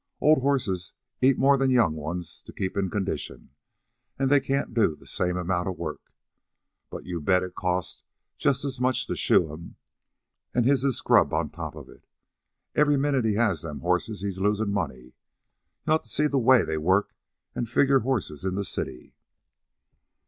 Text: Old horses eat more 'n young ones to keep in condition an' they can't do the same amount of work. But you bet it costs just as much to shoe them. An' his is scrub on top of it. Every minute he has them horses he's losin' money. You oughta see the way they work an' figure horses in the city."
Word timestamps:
Old 0.19 0.41
horses 0.41 0.93
eat 1.21 1.37
more 1.37 1.61
'n 1.61 1.69
young 1.69 1.93
ones 1.95 2.41
to 2.47 2.51
keep 2.51 2.75
in 2.75 2.89
condition 2.89 3.51
an' 4.17 4.29
they 4.29 4.39
can't 4.39 4.73
do 4.73 4.95
the 4.95 5.05
same 5.05 5.37
amount 5.37 5.67
of 5.67 5.77
work. 5.77 6.11
But 6.89 7.05
you 7.05 7.21
bet 7.21 7.43
it 7.43 7.53
costs 7.53 8.01
just 8.35 8.65
as 8.65 8.81
much 8.81 9.05
to 9.05 9.15
shoe 9.15 9.49
them. 9.49 9.75
An' 10.55 10.63
his 10.63 10.83
is 10.83 10.97
scrub 10.97 11.31
on 11.35 11.51
top 11.51 11.75
of 11.75 11.87
it. 11.87 12.03
Every 12.73 12.97
minute 12.97 13.25
he 13.25 13.35
has 13.35 13.61
them 13.61 13.81
horses 13.81 14.21
he's 14.21 14.39
losin' 14.39 14.71
money. 14.71 15.13
You 15.85 15.93
oughta 15.93 16.07
see 16.07 16.25
the 16.25 16.39
way 16.39 16.63
they 16.65 16.79
work 16.79 17.13
an' 17.53 17.65
figure 17.67 17.99
horses 17.99 18.43
in 18.43 18.55
the 18.55 18.65
city." 18.65 19.13